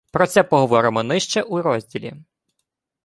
[0.11, 2.13] Про це поговоримо нижче у розділі